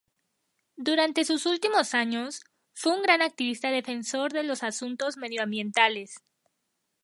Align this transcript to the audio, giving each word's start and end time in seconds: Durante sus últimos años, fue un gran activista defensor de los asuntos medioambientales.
Durante 0.77 1.25
sus 1.25 1.45
últimos 1.45 1.93
años, 1.93 2.41
fue 2.73 2.95
un 2.97 3.03
gran 3.03 3.21
activista 3.21 3.69
defensor 3.69 4.33
de 4.33 4.41
los 4.41 4.63
asuntos 4.63 5.15
medioambientales. 5.15 6.23